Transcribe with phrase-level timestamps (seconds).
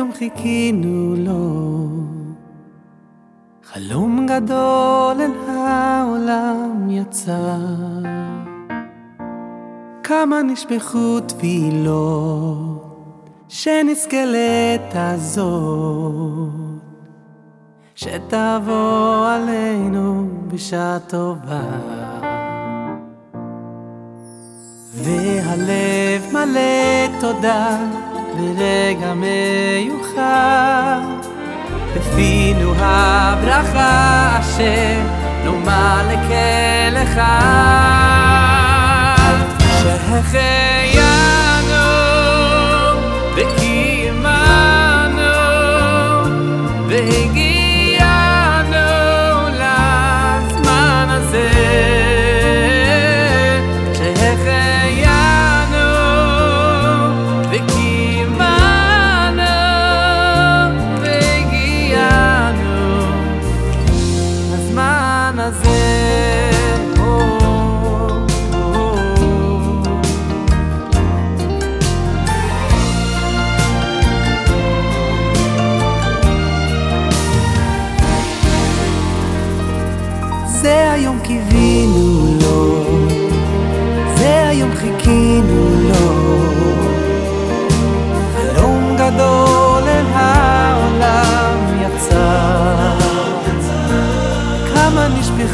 [0.00, 1.88] זה היום חיכינו לו.
[3.64, 7.56] חלום גדול אל העולם יצא,
[10.02, 12.90] כמה נשפכו תפילות,
[13.48, 16.50] שנזכה לעת הזאת,
[17.94, 21.62] שתבוא עלינו בשעה טובה.
[24.94, 27.78] והלב מלא תודה
[28.40, 31.00] ברגע מיוחד.
[31.96, 35.00] בפינו הברכה אשר
[35.44, 37.30] נאמר לכל אחד.
[39.82, 41.00] שהחיינו
[43.34, 43.89] וקיימנו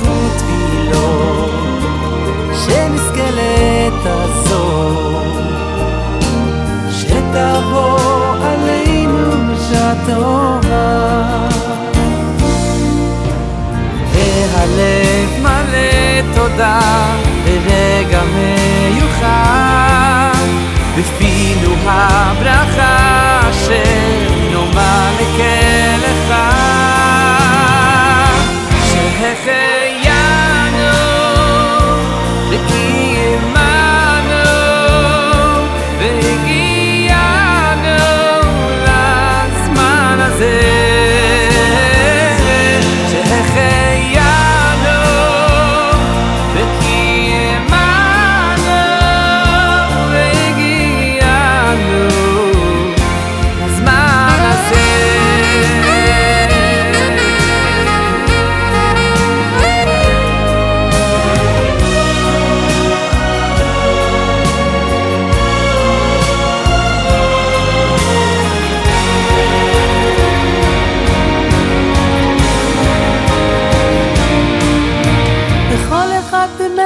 [0.00, 1.50] נשפכו תפילות,
[2.54, 5.42] שנזכה לעת הזאת,
[6.90, 11.48] שתבוא עלינו בשעה טובה.
[14.12, 16.80] והלב מלא תודה
[17.44, 19.40] ברגע מיוחד
[20.98, 22.59] בפינו הברכה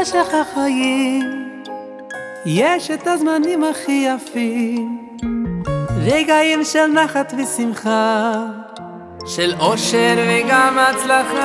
[0.05, 1.23] במשך החיים.
[2.47, 4.99] יש את הזמנים הכי יפים.
[6.01, 8.33] רגעים של נחת ושמחה.
[9.27, 11.41] של אושר וגם הצלחה.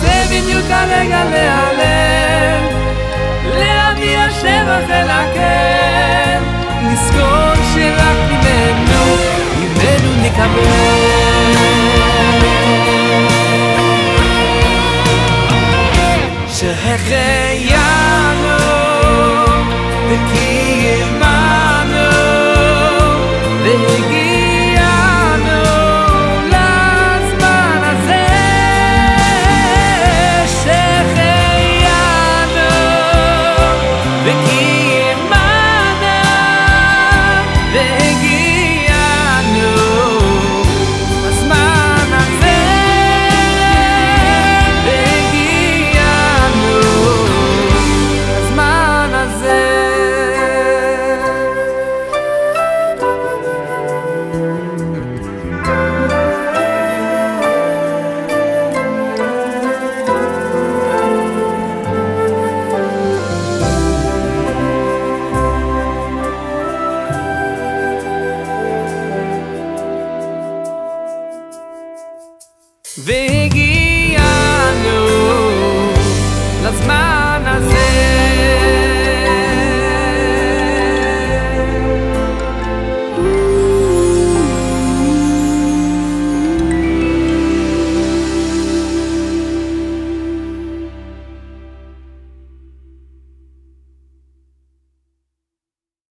[0.00, 2.66] זה בדיוק הרגע להיעלם.
[3.58, 6.40] להביע שבח אל הקר
[6.82, 9.16] לזכור שרק ממנו,
[9.58, 11.11] ממנו נקבל
[16.92, 17.31] deje